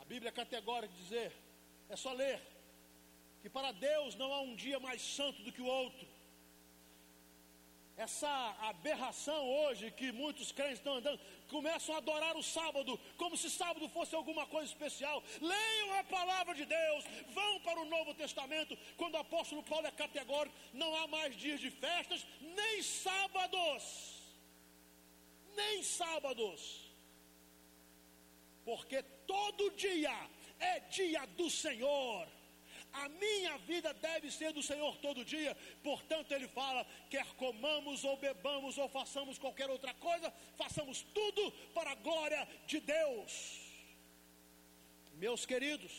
[0.00, 1.32] A Bíblia é categórica dizer,
[1.88, 2.40] é só ler,
[3.42, 6.06] que para Deus não há um dia mais santo do que o outro.
[7.96, 8.30] Essa
[8.70, 13.88] aberração hoje que muitos crentes estão andando, começam a adorar o sábado, como se sábado
[13.88, 15.22] fosse alguma coisa especial.
[15.40, 19.90] Leiam a palavra de Deus, vão para o Novo Testamento, quando o apóstolo Paulo é
[19.90, 23.84] categórico, não há mais dias de festas, nem sábados.
[25.54, 26.85] Nem sábados
[28.66, 29.00] porque
[29.34, 30.16] todo dia
[30.58, 32.26] é dia do Senhor.
[32.92, 35.56] A minha vida deve ser do Senhor todo dia.
[35.88, 41.44] Portanto, ele fala: quer comamos ou bebamos ou façamos qualquer outra coisa, façamos tudo
[41.76, 43.32] para a glória de Deus.
[45.14, 45.92] Meus queridos,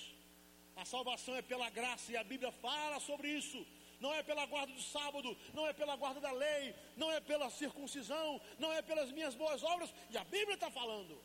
[0.75, 3.65] a salvação é pela graça e a Bíblia fala sobre isso
[3.99, 7.49] não é pela guarda do sábado, não é pela guarda da lei, não é pela
[7.49, 11.19] circuncisão, não é pelas minhas boas obras, e a Bíblia está falando.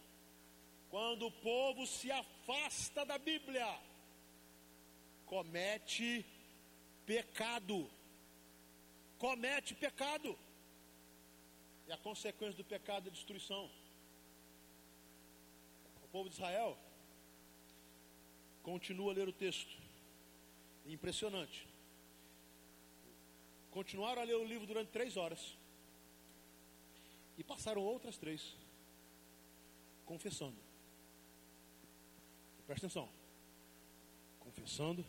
[0.92, 3.66] Quando o povo se afasta da Bíblia,
[5.24, 6.22] comete
[7.06, 7.90] pecado.
[9.16, 10.38] Comete pecado.
[11.88, 13.70] E a consequência do pecado é destruição.
[16.04, 16.76] O povo de Israel
[18.62, 19.74] continua a ler o texto.
[20.84, 21.66] Impressionante.
[23.70, 25.56] Continuaram a ler o livro durante três horas.
[27.38, 28.54] E passaram outras três.
[30.04, 30.71] Confessando.
[32.72, 33.06] Presta atenção.
[34.40, 35.04] Confessando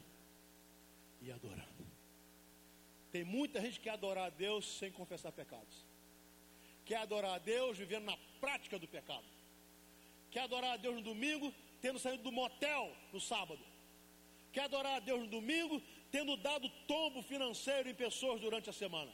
[1.21, 1.87] e adorando.
[3.09, 5.85] Tem muita gente que quer adorar a Deus sem confessar pecados.
[6.83, 9.23] Quer adorar a Deus vivendo na prática do pecado.
[10.29, 13.63] Quer adorar a Deus no domingo, tendo saído do motel no sábado.
[14.51, 19.09] Quer adorar a Deus no domingo, tendo dado tombo financeiro em pessoas durante a semana.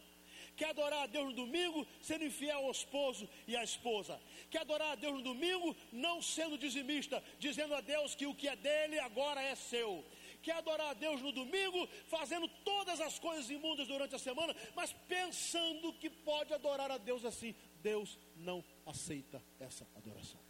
[0.59, 4.19] Quer adorar a Deus no domingo, sendo infiel ao esposo e à esposa.
[4.51, 8.49] Quer adorar a Deus no domingo, não sendo dizimista, dizendo a Deus que o que
[8.49, 10.05] é dele agora é seu.
[10.43, 14.91] Quer adorar a Deus no domingo, fazendo todas as coisas imundas durante a semana, mas
[15.07, 17.55] pensando que pode adorar a Deus assim.
[17.81, 20.41] Deus não aceita essa adoração.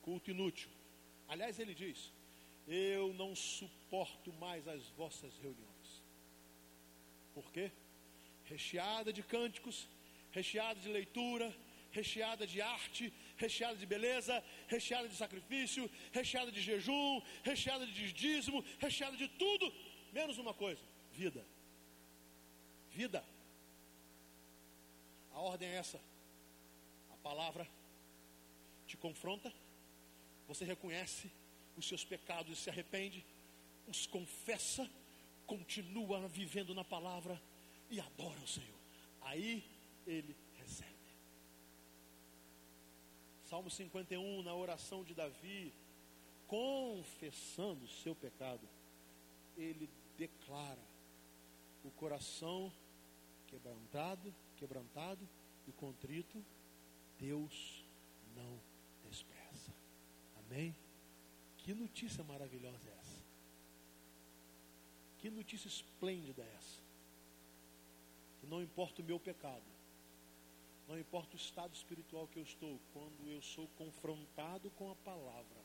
[0.00, 0.70] Culto inútil.
[1.28, 2.10] Aliás, ele diz:
[2.66, 5.77] eu não suporto mais as vossas reuniões.
[7.38, 7.70] Por quê?
[8.52, 9.76] Recheada de cânticos,
[10.38, 11.48] recheada de leitura,
[11.98, 14.34] recheada de arte, recheada de beleza,
[14.66, 19.72] recheada de sacrifício, recheada de jejum, recheada de dízimo, recheada de tudo,
[20.12, 21.44] menos uma coisa: vida.
[22.90, 23.24] Vida.
[25.32, 26.00] A ordem é essa.
[27.12, 27.64] A palavra
[28.88, 29.52] te confronta,
[30.48, 31.30] você reconhece
[31.76, 33.24] os seus pecados e se arrepende,
[33.86, 34.90] os confessa,
[35.48, 37.40] continua vivendo na palavra
[37.90, 38.78] e adora o Senhor.
[39.22, 39.64] Aí
[40.06, 40.94] ele recebe.
[43.46, 45.72] Salmo 51, na oração de Davi,
[46.46, 48.68] confessando o seu pecado,
[49.56, 50.86] ele declara
[51.82, 52.70] o coração
[53.46, 55.26] quebrantado, quebrantado
[55.66, 56.44] e contrito,
[57.18, 57.84] Deus
[58.36, 58.60] não
[59.08, 59.72] despreza.
[60.40, 60.76] Amém?
[61.56, 62.97] Que notícia maravilhosa é?
[65.28, 66.80] Que notícia esplêndida é essa?
[68.40, 69.62] Que não importa o meu pecado,
[70.88, 75.60] não importa o estado espiritual que eu estou, quando eu sou confrontado com a palavra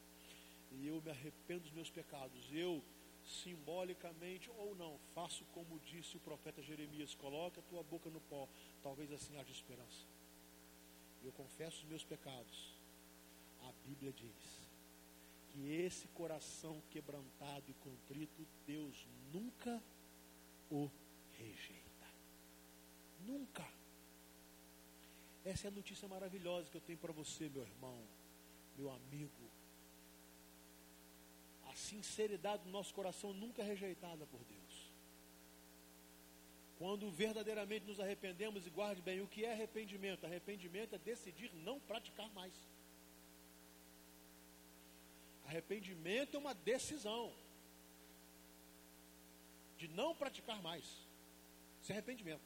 [0.69, 2.83] e eu me arrependo dos meus pecados, eu
[3.25, 8.49] simbolicamente ou não, faço como disse o profeta Jeremias: coloque a tua boca no pó,
[8.81, 10.05] talvez assim haja esperança.
[11.23, 12.75] Eu confesso os meus pecados.
[13.61, 14.62] A Bíblia diz
[15.53, 19.81] que esse coração quebrantado e contrito, Deus nunca
[20.69, 20.89] o
[21.37, 22.07] rejeita.
[23.25, 23.65] Nunca.
[25.45, 28.03] Essa é a notícia maravilhosa que eu tenho para você, meu irmão,
[28.75, 29.51] meu amigo.
[31.69, 34.91] A sinceridade do nosso coração nunca é rejeitada por Deus.
[36.79, 40.25] Quando verdadeiramente nos arrependemos, e guarde bem, o que é arrependimento?
[40.25, 42.53] Arrependimento é decidir não praticar mais.
[45.53, 47.31] Arrependimento é uma decisão
[49.77, 50.83] de não praticar mais.
[51.79, 52.41] Isso é arrependimento.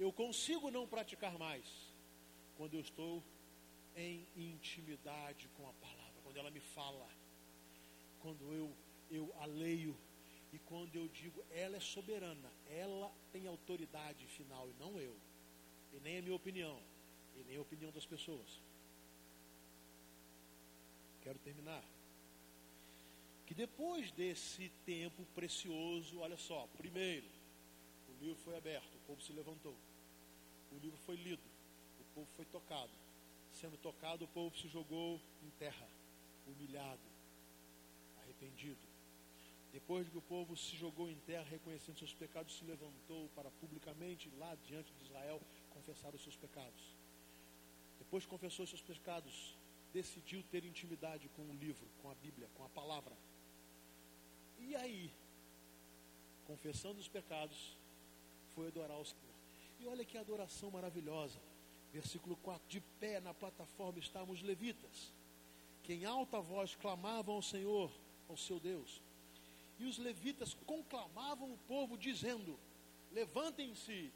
[0.00, 1.64] Eu consigo não praticar mais
[2.56, 3.22] quando eu estou
[3.94, 7.08] em intimidade com a palavra, quando ela me fala,
[8.22, 8.74] quando eu,
[9.08, 9.96] eu a leio
[10.52, 15.16] e quando eu digo ela é soberana, ela tem autoridade final e não eu,
[15.92, 16.82] e nem a minha opinião,
[17.36, 18.71] e nem a opinião das pessoas.
[21.22, 21.82] Quero terminar.
[23.46, 27.26] Que depois desse tempo precioso, olha só, primeiro,
[28.08, 29.76] o livro foi aberto, o povo se levantou.
[30.72, 31.42] O livro foi lido,
[32.00, 32.90] o povo foi tocado.
[33.52, 35.86] Sendo tocado, o povo se jogou em terra,
[36.46, 37.00] humilhado,
[38.22, 38.80] arrependido.
[39.72, 44.30] Depois que o povo se jogou em terra, reconhecendo seus pecados, se levantou para publicamente,
[44.38, 46.82] lá diante de Israel, confessar os seus pecados.
[47.98, 49.54] Depois confessou os seus pecados,
[49.92, 53.16] decidiu ter intimidade com o livro, com a Bíblia, com a palavra.
[54.58, 55.12] E aí,
[56.46, 57.76] confessando os pecados,
[58.54, 59.34] foi adorar o Senhor.
[59.80, 61.38] E olha que adoração maravilhosa.
[61.92, 65.12] Versículo 4: De pé na plataforma estavam os levitas.
[65.82, 67.90] que em alta voz clamavam ao Senhor,
[68.28, 69.02] ao seu Deus.
[69.80, 72.56] E os levitas conclamavam o povo, dizendo:
[73.10, 74.12] Levantem-se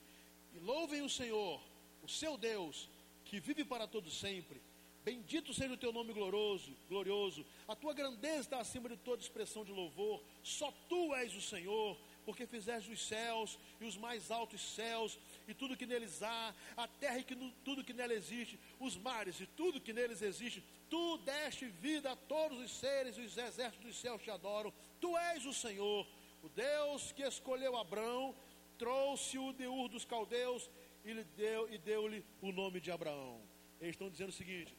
[0.54, 1.60] e louvem o Senhor,
[2.04, 2.88] o seu Deus,
[3.24, 4.62] que vive para todo sempre.
[5.06, 7.46] Bendito seja o teu nome glorioso, glorioso.
[7.68, 10.20] A tua grandeza está acima de toda expressão de louvor.
[10.42, 15.54] Só tu és o Senhor, porque fizeste os céus e os mais altos céus e
[15.54, 19.46] tudo que neles há, a terra e que, tudo que nela existe, os mares e
[19.46, 20.60] tudo que neles existe.
[20.90, 24.74] Tu deste vida a todos os seres e os exércitos dos céus te adoram.
[25.00, 26.04] Tu és o Senhor,
[26.42, 28.34] o Deus que escolheu Abraão,
[28.76, 30.68] trouxe-o de Ur dos caldeus
[31.04, 33.40] e lhe deu deu-lhe o nome de Abraão.
[33.80, 34.74] Eles estão dizendo o seguinte: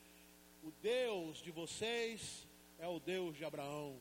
[0.63, 2.47] o Deus de vocês
[2.79, 3.99] é o Deus de Abraão.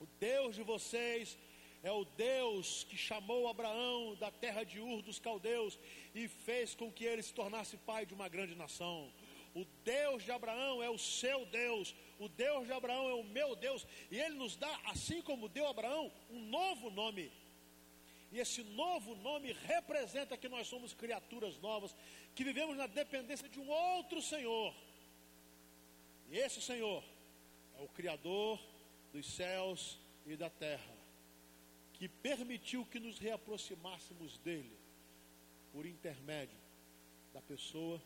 [0.00, 1.38] O Deus de vocês
[1.82, 5.78] é o Deus que chamou Abraão da terra de Ur dos caldeus
[6.14, 9.12] e fez com que ele se tornasse pai de uma grande nação.
[9.54, 13.54] O Deus de Abraão é o seu Deus, o Deus de Abraão é o meu
[13.54, 17.30] Deus, e ele nos dá, assim como deu Abraão, um novo nome.
[18.32, 21.94] E esse novo nome representa que nós somos criaturas novas,
[22.34, 24.74] que vivemos na dependência de um outro Senhor.
[26.28, 27.02] E esse Senhor
[27.78, 28.60] é o Criador
[29.12, 30.94] dos céus e da terra,
[31.92, 34.76] que permitiu que nos reaproximássemos dele
[35.72, 36.58] por intermédio
[37.32, 38.00] da pessoa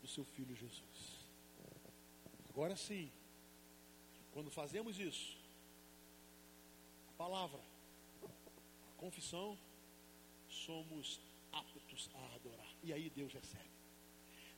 [0.00, 1.26] do seu Filho Jesus.
[2.48, 3.10] Agora sim,
[4.32, 5.36] quando fazemos isso,
[7.08, 7.60] a palavra,
[8.22, 9.58] a confissão,
[10.48, 11.20] somos
[11.52, 12.74] aptos a adorar.
[12.82, 13.75] E aí Deus recebe.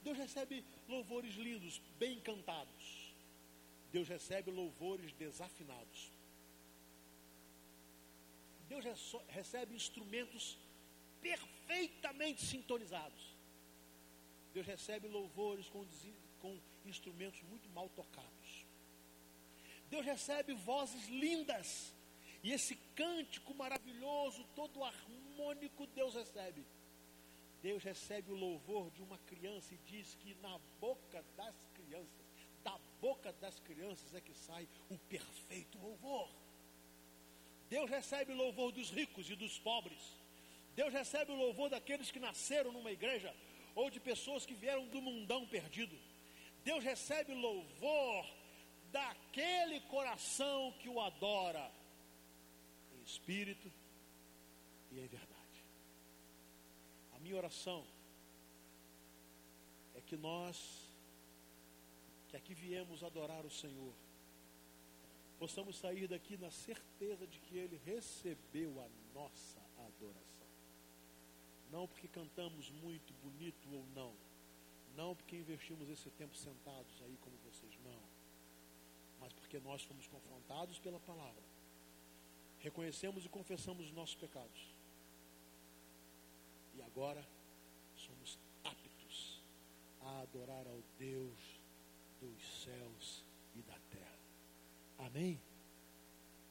[0.02, 3.14] Deus recebe louvores lindos, bem cantados.
[3.92, 6.10] Deus recebe louvores desafinados.
[8.68, 8.84] Deus
[9.28, 10.58] recebe instrumentos
[11.22, 13.34] perfeitamente sintonizados.
[14.52, 15.84] Deus recebe louvores com,
[16.40, 18.66] com instrumentos muito mal tocados.
[19.90, 21.94] Deus recebe vozes lindas.
[22.42, 26.64] E esse cântico maravilhoso, todo harmônico, Deus recebe.
[27.62, 32.26] Deus recebe o louvor de uma criança e diz que na boca das crianças,
[32.62, 36.28] da boca das crianças é que sai o perfeito louvor.
[37.68, 39.98] Deus recebe o louvor dos ricos e dos pobres.
[40.74, 43.34] Deus recebe o louvor daqueles que nasceram numa igreja
[43.74, 45.98] ou de pessoas que vieram do mundão perdido.
[46.64, 48.26] Deus recebe louvor
[48.92, 51.70] daquele coração que o adora
[52.96, 53.70] em espírito
[54.90, 55.27] e em verdade.
[57.28, 57.84] Minha oração
[59.94, 60.88] é que nós,
[62.30, 63.92] que aqui viemos adorar o Senhor,
[65.38, 70.48] possamos sair daqui na certeza de que Ele recebeu a nossa adoração.
[71.70, 74.14] Não porque cantamos muito bonito ou não,
[74.96, 78.02] não porque investimos esse tempo sentados aí como vocês, não,
[79.20, 81.44] mas porque nós fomos confrontados pela palavra,
[82.60, 84.77] reconhecemos e confessamos os nossos pecados
[86.78, 87.26] e agora
[87.96, 89.42] somos aptos
[90.00, 91.38] a adorar ao Deus
[92.20, 93.24] dos céus
[93.56, 94.18] e da terra.
[94.98, 95.40] Amém?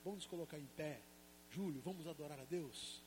[0.04, 1.02] Vamos colocar em pé.
[1.50, 3.02] Júlio, vamos adorar a Deus?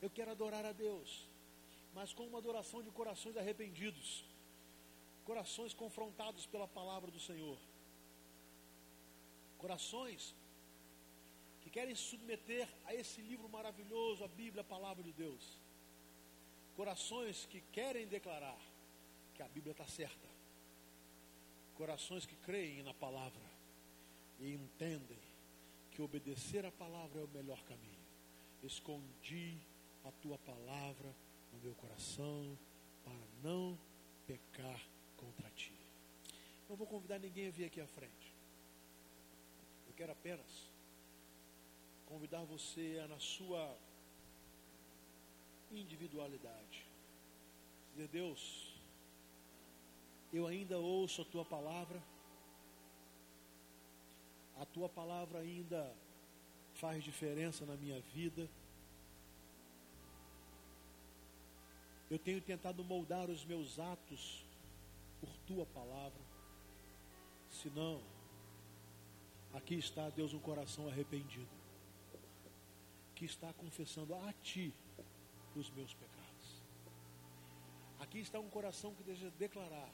[0.00, 1.28] Eu quero adorar a Deus,
[1.92, 4.24] mas com uma adoração de corações arrependidos,
[5.24, 7.58] corações confrontados pela palavra do Senhor,
[9.58, 10.34] corações
[11.62, 15.59] que querem se submeter a esse livro maravilhoso, a Bíblia, a palavra de Deus
[16.80, 18.58] Corações que querem declarar
[19.34, 20.26] que a Bíblia está certa.
[21.74, 23.42] Corações que creem na palavra
[24.38, 25.18] e entendem
[25.90, 28.00] que obedecer a palavra é o melhor caminho.
[28.62, 29.58] Escondi
[30.06, 31.14] a tua palavra
[31.52, 32.58] no meu coração
[33.04, 33.78] para não
[34.26, 34.80] pecar
[35.18, 35.74] contra ti.
[36.66, 38.34] Não vou convidar ninguém a vir aqui à frente.
[39.86, 40.66] Eu quero apenas
[42.06, 43.76] convidar você a, na sua
[45.70, 46.86] individualidade.
[47.92, 48.74] Dizer, Deus,
[50.32, 52.02] eu ainda ouço a tua palavra,
[54.58, 55.94] a tua palavra ainda
[56.74, 58.48] faz diferença na minha vida.
[62.10, 64.44] Eu tenho tentado moldar os meus atos
[65.20, 66.20] por tua palavra.
[67.50, 68.02] Se não,
[69.52, 71.48] aqui está, Deus, um coração arrependido,
[73.14, 74.72] que está confessando a ti
[75.54, 76.62] os meus pecados.
[77.98, 79.90] Aqui está um coração que deseja declarar,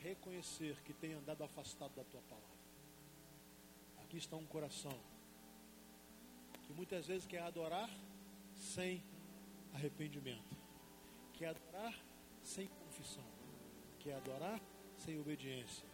[0.00, 2.48] reconhecer que tem andado afastado da tua palavra.
[4.02, 4.98] Aqui está um coração
[6.64, 7.90] que muitas vezes quer adorar
[8.54, 9.02] sem
[9.74, 10.56] arrependimento,
[11.34, 11.94] quer adorar
[12.42, 13.24] sem confissão,
[13.98, 14.60] quer adorar
[14.96, 15.88] sem obediência.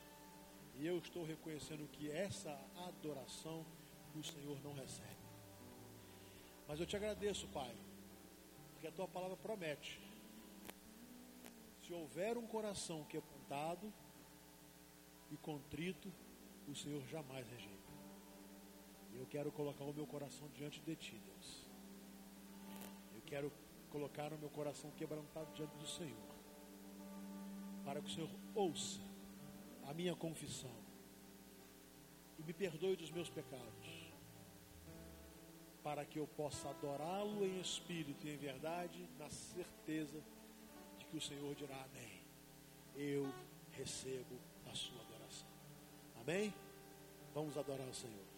[0.78, 3.64] E eu estou reconhecendo que essa adoração
[4.14, 5.16] o Senhor não recebe.
[6.68, 7.74] Mas eu te agradeço, Pai,
[8.86, 10.00] porque a tua palavra promete.
[11.82, 13.92] Se houver um coração quebrantado
[15.30, 16.12] e contrito,
[16.68, 17.74] o Senhor jamais rejeita.
[19.14, 21.66] Eu quero colocar o meu coração diante de ti, Deus.
[23.14, 23.52] Eu quero
[23.90, 26.36] colocar o meu coração quebrantado diante do Senhor.
[27.84, 29.00] Para que o Senhor ouça
[29.88, 30.74] a minha confissão
[32.38, 33.95] e me perdoe dos meus pecados.
[35.86, 40.20] Para que eu possa adorá-lo em espírito e em verdade, na certeza
[40.98, 42.24] de que o Senhor dirá amém.
[42.96, 43.32] Eu
[43.70, 44.36] recebo
[44.68, 45.46] a sua adoração.
[46.20, 46.52] Amém?
[47.32, 48.35] Vamos adorar o Senhor.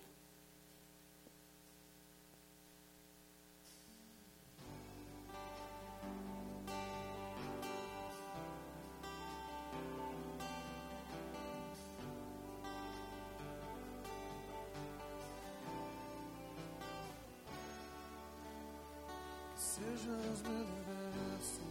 [19.79, 21.63] Sejas universo.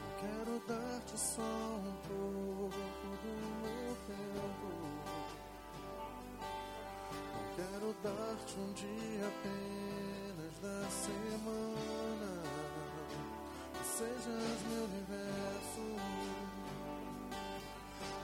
[0.00, 2.80] Eu quero dar-te só um pouco
[3.22, 4.68] do meu tempo.
[7.34, 12.32] Eu quero dar-te um dia apenas da semana.
[13.84, 15.84] Sejas meu universo.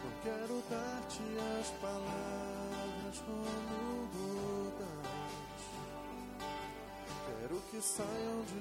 [0.04, 1.22] Eu quero dar-te
[1.60, 4.23] as palavras como
[7.74, 8.60] que saiam de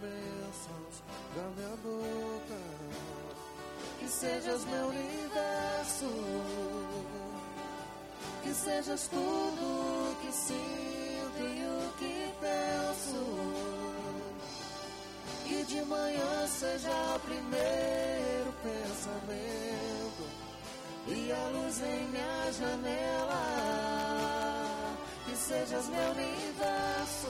[0.00, 1.02] bênçãos
[1.34, 2.60] da minha boca.
[3.98, 6.06] Que sejas meu universo.
[8.42, 13.22] Que sejas tudo que sinto e o que penso.
[15.44, 20.26] Que de manhã seja o primeiro pensamento
[21.08, 23.76] e a luz em minha janela
[25.26, 27.28] que sejas meu universo,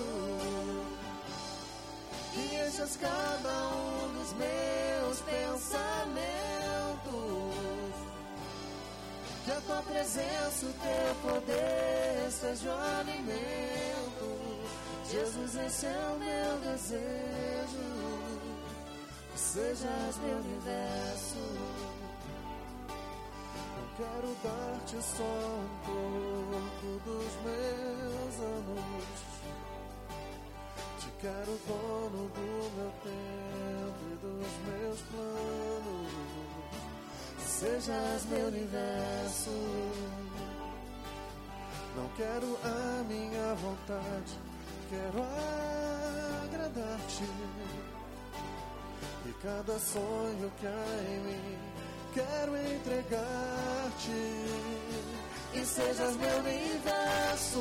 [2.76, 5.94] enchas cada um dos meus pensamentos,
[9.44, 14.36] que a tua presença, o teu poder seja o alimento.
[15.10, 17.86] Jesus, esse é o meu desejo,
[19.36, 21.36] sejas meu universo
[23.96, 29.55] quero dar-te só um pouco dos meus anos.
[31.20, 36.12] Quero dono do meu tempo e dos meus planos.
[37.46, 39.50] Sejas meu universo.
[41.96, 44.38] Não quero a minha vontade,
[44.90, 45.22] quero
[46.44, 47.24] agradar-te.
[49.24, 51.58] E cada sonho que há em mim
[52.12, 54.10] quero entregar-te
[55.54, 57.60] e sejas meu universo,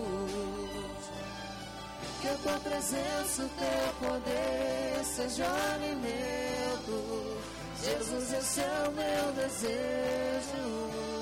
[2.21, 5.43] Que a tua presença, o teu poder seja
[5.73, 7.37] alimento.
[7.81, 11.20] Jesus, esse é o meu desejo.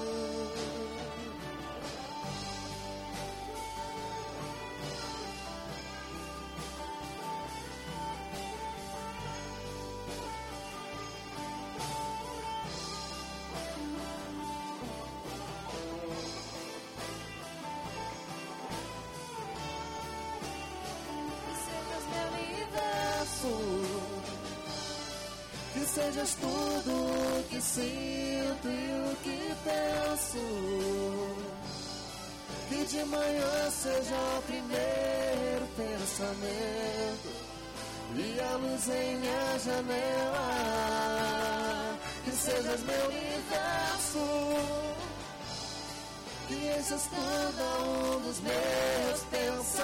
[32.99, 37.29] Que manhã seja o primeiro pensamento
[38.13, 40.47] e a luz em minha janela.
[42.25, 44.19] Que sejas meu universo,
[46.49, 49.79] que enches cada um dos meus pensamentos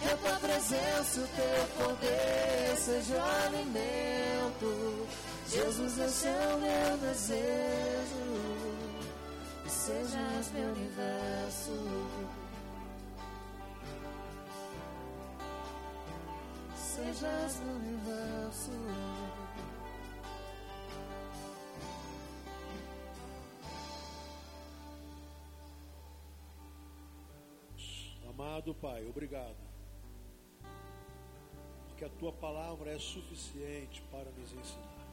[0.00, 5.06] que a tua presença, o teu poder seja alimento.
[5.48, 8.61] Jesus, esse é o meu desejo
[9.82, 11.72] sejas meu universo.
[16.76, 18.70] Sejas meu universo.
[28.30, 29.56] Amado Pai, obrigado.
[31.88, 35.06] Porque a tua palavra é suficiente para nos ensinar,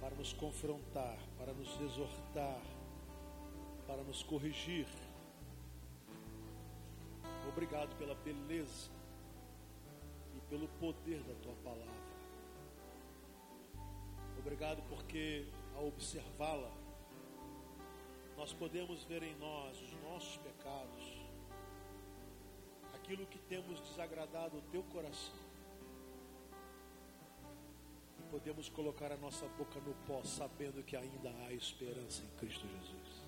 [0.00, 2.75] para nos confrontar, para nos exortar,
[3.86, 4.86] para nos corrigir.
[7.48, 8.90] Obrigado pela beleza
[10.36, 12.06] e pelo poder da tua palavra.
[14.38, 16.70] Obrigado porque ao observá-la,
[18.36, 21.20] nós podemos ver em nós os nossos pecados,
[22.94, 25.34] aquilo que temos desagradado o teu coração.
[28.18, 32.66] E podemos colocar a nossa boca no pó, sabendo que ainda há esperança em Cristo
[32.66, 33.25] Jesus.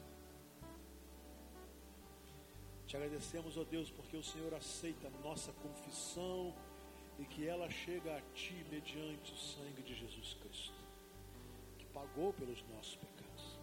[2.89, 6.55] Te agradecemos, ó Deus, porque o Senhor aceita a nossa confissão
[7.19, 10.81] e que ela chega a Ti mediante o sangue de Jesus Cristo,
[11.79, 13.59] que pagou pelos nossos pecados.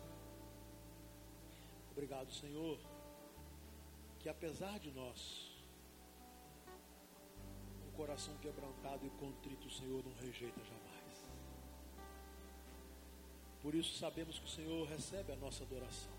[1.91, 2.77] Obrigado, Senhor,
[4.19, 5.51] que apesar de nós,
[7.95, 11.25] coração quebrantado e contrito o Senhor não rejeita jamais.
[13.61, 16.14] Por isso sabemos que o Senhor recebe a nossa adoração.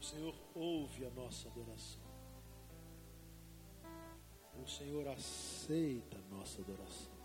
[0.00, 2.00] O Senhor ouve a nossa adoração.
[4.62, 7.19] O Senhor aceita a nossa adoração.